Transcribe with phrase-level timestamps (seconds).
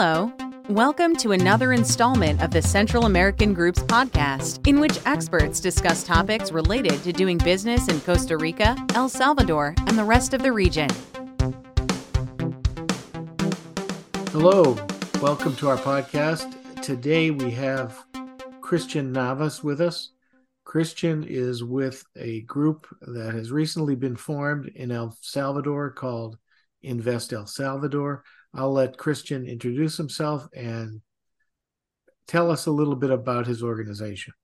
[0.00, 0.32] Hello.
[0.68, 6.52] Welcome to another installment of the Central American Group's podcast, in which experts discuss topics
[6.52, 10.88] related to doing business in Costa Rica, El Salvador, and the rest of the region.
[14.30, 14.76] Hello,
[15.20, 16.54] welcome to our podcast.
[16.80, 17.98] Today we have
[18.60, 20.10] Christian Navas with us.
[20.62, 26.38] Christian is with a group that has recently been formed in El Salvador called
[26.82, 28.22] Invest El Salvador.
[28.54, 31.00] I'll let Christian introduce himself and
[32.26, 34.34] tell us a little bit about his organization.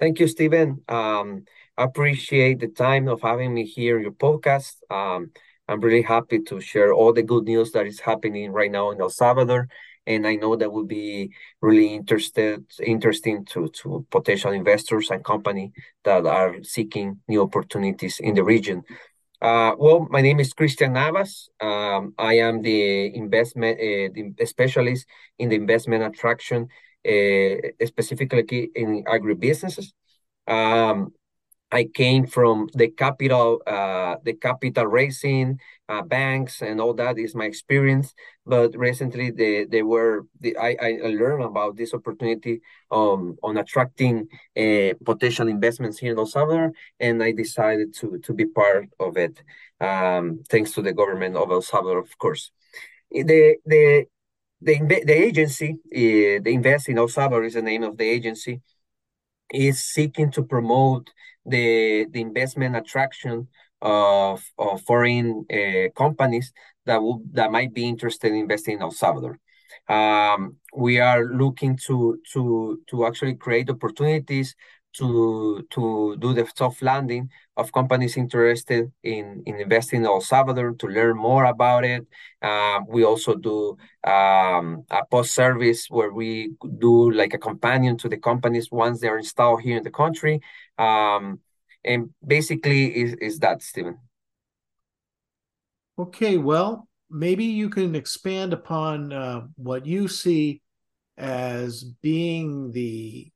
[0.00, 0.82] Thank you, Stephen.
[0.88, 1.44] Um,
[1.76, 4.74] I appreciate the time of having me here in your podcast.
[4.90, 5.30] Um,
[5.68, 9.00] I'm really happy to share all the good news that is happening right now in
[9.00, 9.68] El Salvador,
[10.06, 11.30] and I know that will be
[11.62, 15.72] really interested, interesting to to potential investors and company
[16.04, 18.82] that are seeking new opportunities in the region.
[19.44, 21.50] Uh, well, my name is Christian Navas.
[21.60, 24.08] Um, I am the investment uh,
[24.38, 25.04] the specialist
[25.38, 26.68] in the investment attraction,
[27.06, 29.92] uh, specifically in agribusinesses.
[30.46, 31.12] Um,
[31.74, 35.58] I came from the capital, uh, the capital raising,
[35.88, 38.14] uh, banks, and all that is my experience.
[38.46, 40.70] But recently, they they were the, I
[41.06, 42.54] I learned about this opportunity
[42.98, 44.16] um on attracting
[44.62, 49.16] uh, potential investments here in El Salvador, and I decided to to be part of
[49.26, 49.34] it.
[49.80, 52.52] Um, thanks to the government of El Salvador, of course.
[53.10, 54.06] The the
[54.66, 54.76] the
[55.10, 58.62] the agency, uh, the Invest in El Salvador is the name of the agency,
[59.52, 61.10] is seeking to promote
[61.46, 63.48] the the investment attraction
[63.82, 66.52] of, of foreign uh, companies
[66.86, 69.38] that will that might be interested in investing in El Salvador.
[69.88, 74.56] Um, we are looking to to to actually create opportunities
[74.94, 80.72] to to do the soft landing of companies interested in, in investing in El Salvador
[80.74, 82.06] to learn more about it.
[82.42, 83.76] Um, we also do
[84.06, 89.18] um, a post service where we do like a companion to the companies once they're
[89.18, 90.40] installed here in the country.
[90.78, 91.40] Um,
[91.84, 93.98] and basically is, is that, Stephen.
[95.98, 100.60] Okay, well, maybe you can expand upon uh, what you see
[101.16, 103.30] as being the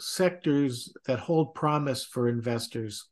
[0.00, 3.06] sectors that hold promise for investors?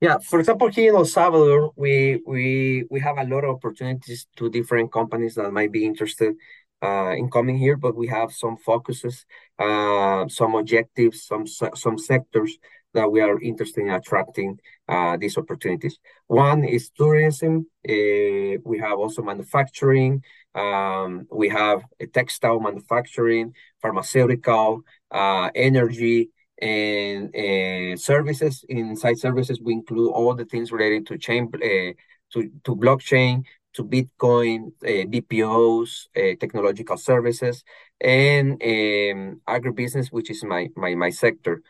[0.00, 4.26] Yeah, for example, here in El Salvador, we we we have a lot of opportunities
[4.36, 6.34] to different companies that might be interested
[6.82, 9.26] uh, in coming here, but we have some focuses,
[9.58, 12.58] uh, some objectives, some some sectors
[12.92, 14.58] that we are interested in attracting
[14.88, 15.98] uh, these opportunities.
[16.26, 17.66] One is tourism.
[17.88, 20.22] Uh, we have also manufacturing.
[20.54, 21.82] Um, we have
[22.12, 26.30] textile manufacturing, pharmaceutical, uh, energy,
[26.60, 28.64] and, and services.
[28.68, 31.92] Inside services, we include all the things related to chain, uh,
[32.32, 33.44] to, to blockchain,
[33.74, 37.64] to Bitcoin, uh, BPOs, uh, technological services,
[38.00, 41.62] and um, agribusiness, which is my my my sector.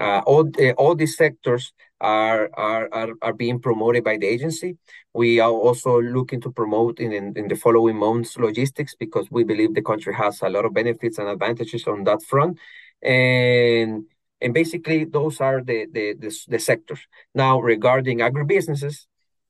[0.00, 4.78] Uh, all uh, all these sectors are, are are are being promoted by the agency.
[5.12, 9.42] We are also looking to promote in, in, in the following months logistics because we
[9.42, 12.58] believe the country has a lot of benefits and advantages on that front
[13.02, 14.04] and
[14.40, 17.00] and basically those are the the the, the sectors.
[17.34, 19.06] Now regarding agribusinesses,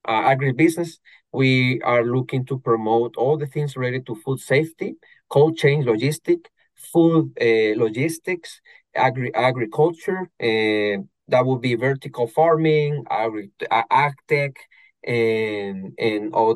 [0.09, 0.99] uh, agribusiness,
[1.33, 4.97] we are looking to promote all the things related to food safety,
[5.29, 6.47] cold chain logistic,
[6.93, 8.61] food uh, logistics,
[8.95, 14.53] agri agriculture, and uh, that would be vertical farming, agri ag tech,
[15.05, 16.55] and and all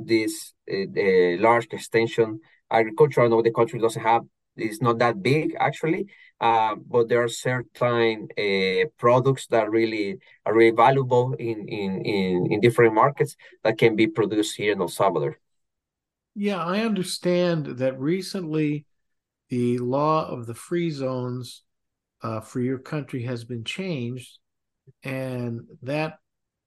[0.70, 2.40] uh, large extension
[2.70, 3.22] agriculture.
[3.22, 4.22] I know the country doesn't have
[4.56, 6.06] it's not that big actually,
[6.42, 12.52] uh, but there are certain uh, products that really are really valuable in, in, in,
[12.52, 15.38] in different markets that can be produced here in El Salvador.
[16.34, 18.86] Yeah, I understand that recently
[19.50, 21.62] the law of the free zones
[22.22, 24.38] uh, for your country has been changed,
[25.04, 26.18] and that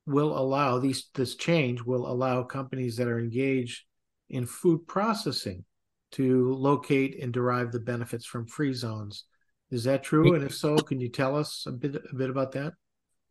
[0.05, 3.83] will allow these this change will allow companies that are engaged
[4.29, 5.65] in food processing
[6.11, 9.25] to locate and derive the benefits from free zones.
[9.71, 10.33] Is that true?
[10.35, 12.73] And if so, can you tell us a bit a bit about that?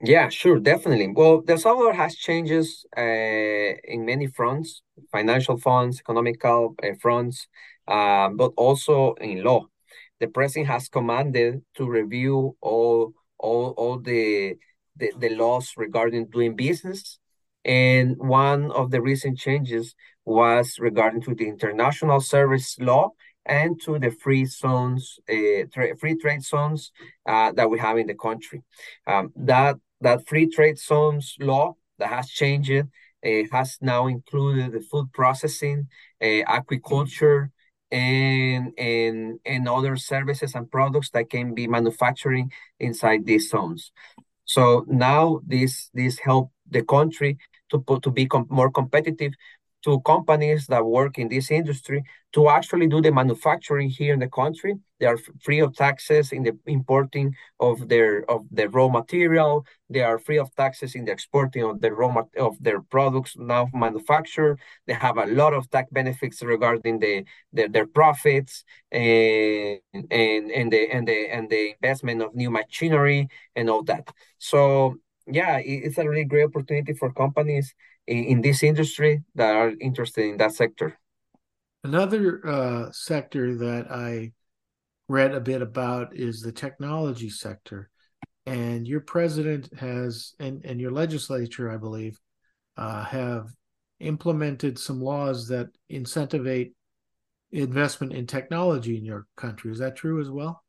[0.03, 1.09] Yeah, sure, definitely.
[1.09, 7.47] Well, the Salvador has changes uh, in many fronts, financial fronts, economical uh, fronts,
[7.89, 9.67] uh, but also in law.
[10.21, 14.57] The president has commanded to review all all all the
[14.97, 17.19] the, the laws regarding doing business
[17.65, 19.95] and one of the recent changes
[20.25, 23.11] was regarding to the international service law
[23.46, 26.93] and to the free zones, uh, tra free trade zones
[27.26, 28.62] uh, that we have in the country.
[29.06, 34.81] Um, that that free trade zones law that has changed uh, has now included the
[34.81, 35.88] food processing,
[36.23, 37.50] uh, agriculture,
[37.91, 42.50] and and and other services and products that can be manufacturing
[42.81, 43.93] inside these zones.
[44.44, 47.38] So now this this help the country
[47.70, 49.32] to put, to be com more competitive
[49.85, 52.03] to companies that work in this industry
[52.33, 54.75] to actually do the manufacturing here in the country.
[54.99, 59.65] They are free of taxes in the importing of their of the raw material.
[59.91, 63.69] They are free of taxes in the exporting of the raw of their products now
[63.73, 64.59] manufactured.
[64.87, 70.73] They have a lot of tax benefits regarding the, the their profits and and and
[70.73, 74.11] the and the and the investment of new machinery and all that.
[74.39, 77.75] So yeah, it's a really great opportunity for companies
[78.06, 80.99] in, this industry that are interested in that sector.
[81.82, 84.32] Another uh, sector that I
[85.09, 87.91] read a bit about is the technology sector.
[88.47, 92.19] And your president has, and, and your legislature, I believe,
[92.77, 93.49] uh, have
[94.00, 96.73] implemented some laws that incentivize
[97.53, 99.70] investment in technology in your country.
[99.70, 100.62] Is that true as well?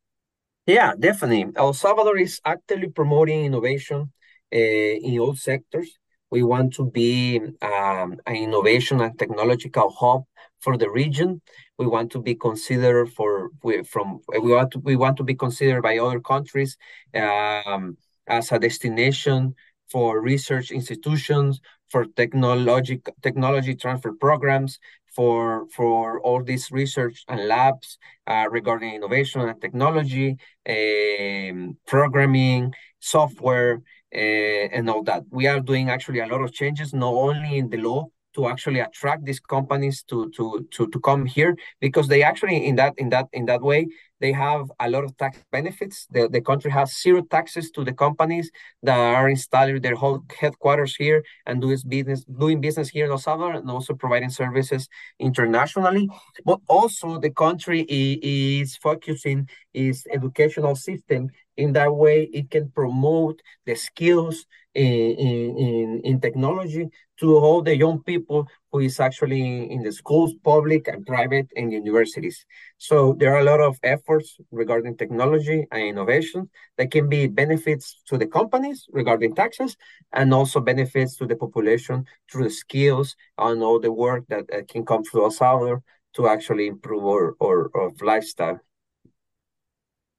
[0.68, 1.52] Yeah, definitely.
[1.56, 4.12] El Salvador is actively promoting innovation
[4.56, 5.98] in all sectors.
[6.32, 10.24] We want to be um, an innovation and technological hub
[10.60, 11.42] for the region.
[11.78, 15.36] We want to be considered for we, from we want to we want to be
[15.36, 16.78] considered by other countries
[17.14, 17.98] um,
[18.28, 19.56] as a destination
[19.92, 24.80] for research institutions, for technology technology transfer programs,
[25.16, 27.98] for for all these research and labs
[28.28, 30.38] uh, regarding innovation and technology,
[30.68, 33.82] um, programming, software,
[34.16, 35.24] Uh, and all that.
[35.30, 38.82] We are doing actually a lot of changes, not only in the law to actually
[38.82, 43.10] attract these companies to to to to come here because they actually in that in
[43.10, 43.88] that in that way
[44.20, 46.08] they have a lot of tax benefits.
[46.10, 48.52] The the country has zero taxes to the companies
[48.84, 53.18] that are installing their whole headquarters here and doing business doing business here in El
[53.18, 54.88] Salvador and also providing services
[55.20, 56.08] internationally.
[56.46, 63.42] But also the country is focusing its educational system in that way it can promote
[63.66, 69.84] the skills in, in, in technology to all the young people who is actually in
[69.84, 72.46] the schools, public and private and universities.
[72.78, 78.02] So there are a lot of efforts regarding technology and innovation that can be benefits
[78.08, 79.78] to the companies regarding taxes
[80.12, 84.62] and also benefits to the population through the skills and all the work that uh,
[84.68, 85.82] can come through El Salvador
[86.16, 88.60] to actually improve our, our, our lifestyle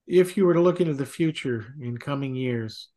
[0.07, 2.89] if you were to look into the future in coming years,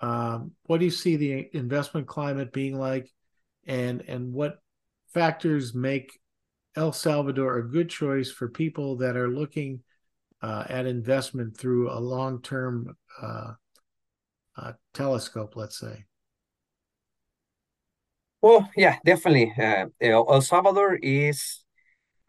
[0.00, 3.10] um, what do you see the investment climate being like,
[3.66, 4.58] and and what
[5.12, 6.18] factors make
[6.76, 9.80] El Salvador a good choice for people that are looking
[10.42, 13.52] uh, at investment through a long term uh,
[14.56, 16.04] uh, telescope, let's say?
[18.42, 19.52] Well, yeah, definitely.
[19.58, 21.62] Uh, El Salvador is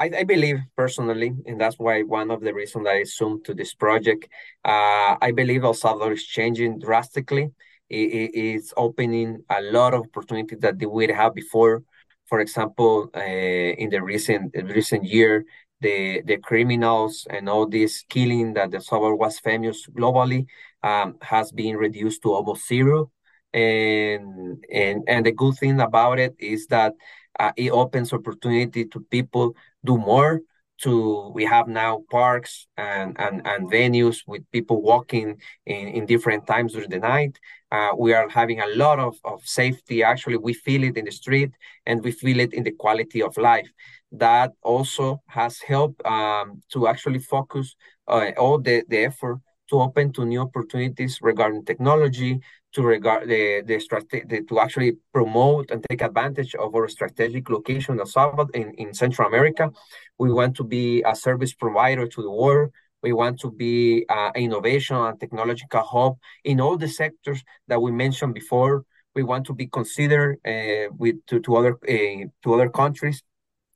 [0.02, 3.76] I, I, believe personally, and that's why one of the reasons I zoomed to this
[3.76, 4.28] project,
[4.66, 7.52] uh, I believe El Salvador is changing drastically.
[7.88, 11.84] It, it's opening a lot of opportunities that they would have before.
[12.26, 15.46] For example, uh, in the recent recent year,
[15.82, 20.48] the the criminals and all this killing that El Salvador was famous globally
[20.82, 23.12] um, has been reduced to almost zero.
[23.54, 26.94] And and and the good thing about it is that
[27.40, 30.42] uh, it opens opportunity to people do more
[30.82, 36.48] to we have now parks and, and, and venues with people walking in, in different
[36.48, 37.38] times during the night.
[37.72, 40.04] Uh, we are having a lot of, of safety.
[40.04, 41.52] Actually, we feel it in the street
[41.86, 43.70] and we feel it in the quality of life.
[44.12, 47.76] That also has helped um, to actually focus
[48.08, 52.40] uh, all the, the effort to open to new opportunities regarding technology,
[52.74, 58.00] to regard the the strategy to actually promote and take advantage of our strategic location
[58.00, 59.72] in Salvador in, in Central America.
[60.18, 62.72] We want to be a service provider to the world.
[63.04, 67.92] We want to be uh, innovation and technological hub in all the sectors that we
[67.92, 68.86] mentioned before.
[69.16, 73.24] We want to be considered uh, with to, to other uh, to other countries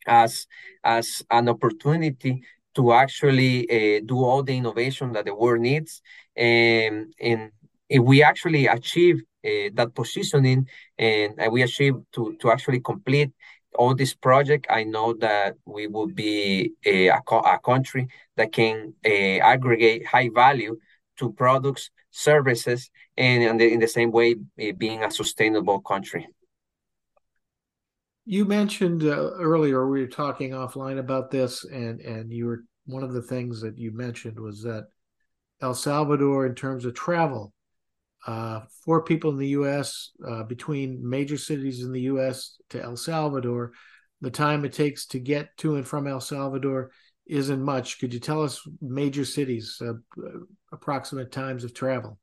[0.08, 0.48] as
[0.84, 2.44] as an opportunity
[2.76, 6.02] to actually uh, do all the innovation that the world needs
[6.36, 7.52] and and
[7.90, 13.32] we actually achieve uh, that positioning and, we achieve to, to actually complete
[13.76, 18.94] all this project, I know that we will be a, a, a country that can
[19.06, 20.78] uh, aggregate high value
[21.18, 26.28] to products, services, and in the, in the same way, uh, being a sustainable country.
[28.26, 33.04] You mentioned uh, earlier we were talking offline about this, and and you were one
[33.04, 34.88] of the things that you mentioned was that
[35.62, 37.54] El Salvador, in terms of travel,
[38.26, 40.12] uh, for people in the U.S.
[40.26, 42.58] Uh, between major cities in the U.S.
[42.70, 43.74] to El Salvador,
[44.22, 46.92] the time it takes to get to and from El Salvador
[47.28, 48.00] isn't much.
[48.00, 49.94] Could you tell us major cities, uh,
[50.72, 52.20] approximate times of travel?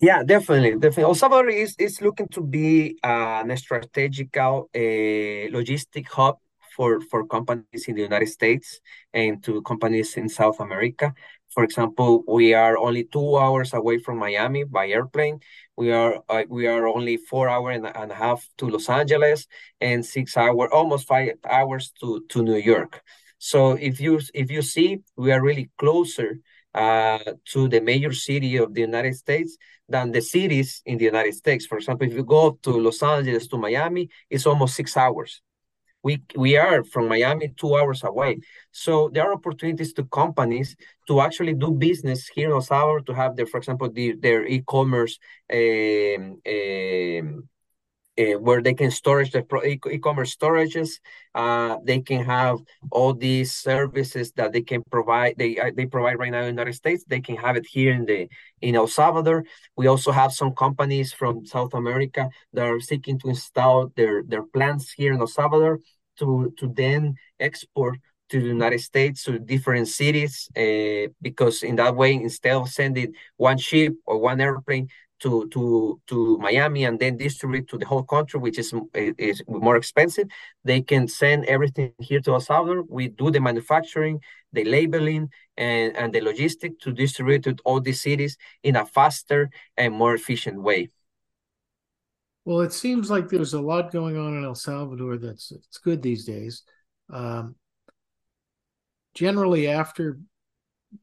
[0.00, 1.04] Yeah, definitely, definitely.
[1.04, 6.38] El Salvador is, is looking to be uh, a strategical uh, logistic hub
[6.76, 8.80] for, for companies in the United States
[9.12, 11.12] and to companies in South America.
[11.58, 15.40] For example, we are only two hours away from Miami by airplane.
[15.76, 19.48] We are uh, we are only four hour and, and a half to Los Angeles
[19.80, 23.02] and six hour, almost five hours to, to New York.
[23.38, 26.38] So if you if you see, we are really closer
[26.76, 29.56] uh, to the major city of the United States
[29.88, 31.66] than the cities in the United States.
[31.66, 35.42] For example, if you go to Los Angeles to Miami, it's almost six hours.
[36.02, 38.38] We we are from Miami two hours away.
[38.70, 40.76] So there are opportunities to companies
[41.08, 44.46] to actually do business here in El Salvador to have their, for example, the, their
[44.46, 45.18] e-commerce
[45.52, 46.38] um, um,
[48.18, 49.44] uh, where they can storage the
[49.90, 50.90] e-commerce storages.
[51.34, 52.58] Uh, they can have
[52.90, 55.34] all these services that they can provide.
[55.38, 57.04] They uh, they provide right now in the United States.
[57.06, 58.28] They can have it here in the
[58.60, 59.44] in El Salvador.
[59.76, 64.42] We also have some companies from South America that are seeking to install their their
[64.42, 65.80] plants here in El Salvador
[66.18, 67.98] to to then export
[68.30, 73.14] to the United States to different cities uh, because in that way instead of sending
[73.36, 74.88] one ship or one airplane
[75.20, 79.76] to to to Miami and then distribute to the whole country, which is is more
[79.76, 80.28] expensive.
[80.64, 82.84] They can send everything here to El Salvador.
[82.88, 84.20] We do the manufacturing,
[84.52, 89.50] the labeling, and and the logistic to distribute to all these cities in a faster
[89.76, 90.90] and more efficient way.
[92.44, 96.00] Well, it seems like there's a lot going on in El Salvador that's it's good
[96.00, 96.62] these days.
[97.12, 97.56] Um,
[99.14, 100.20] generally, after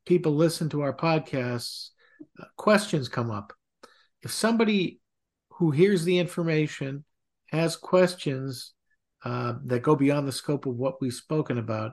[0.05, 1.89] people listen to our podcasts,
[2.39, 3.53] uh, questions come up
[4.25, 4.99] if somebody
[5.51, 7.05] who hears the information
[7.51, 8.73] has questions
[9.23, 11.91] uh, that go beyond the scope of what we've spoken about,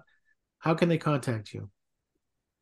[0.58, 1.70] how can they contact you?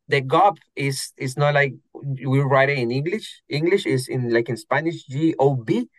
[0.07, 3.41] the gob is is not like we write it in English.
[3.49, 5.89] English is in like in Spanish, G O B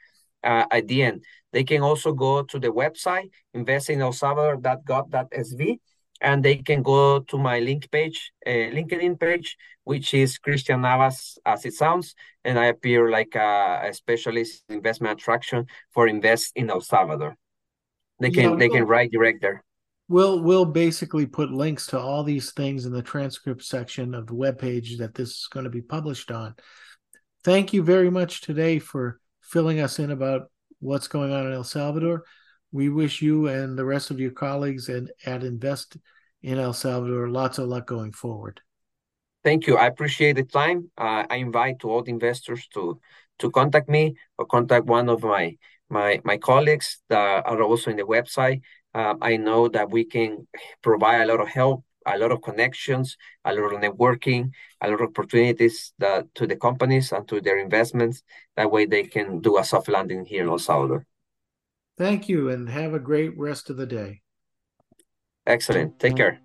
[0.43, 1.25] uh, at the end.
[1.53, 5.79] They can also go to the website investinelsalvador.gob.sv
[6.21, 11.39] and they can go to my link page, uh, LinkedIn page, which is Christian Navas
[11.47, 16.71] as it sounds, and I appear like a, a specialist investment attraction for Invest in
[16.71, 17.37] El Salvador.
[18.21, 19.63] They can yeah, they can write direct there.
[20.09, 24.35] We'll we'll basically put links to all these things in the transcript section of the
[24.35, 26.55] web page that this is going to be published on.
[27.45, 30.51] Thank you very much today for filling us in about
[30.81, 32.25] what's going on in El Salvador.
[32.73, 35.97] We wish you and the rest of your colleagues and at Invest
[36.43, 38.61] in El Salvador lots of luck going forward.
[39.45, 39.77] Thank you.
[39.77, 40.91] I appreciate the time.
[40.97, 43.01] Uh, I invite all the investors to
[43.39, 45.57] to contact me or contact one of my
[45.89, 48.63] my my colleagues that are also in the website.
[48.99, 50.49] Uh, I know that we can
[50.83, 54.51] provide a lot of help, a lot of connections, a lot of networking,
[54.81, 58.25] a lot of opportunities that to the companies and to their investments.
[58.57, 61.07] That way they can do a soft landing here in El Salvador.
[61.97, 64.23] Thank you and have a great rest of the day.
[65.47, 66.01] Excellent.
[66.01, 66.41] Take care.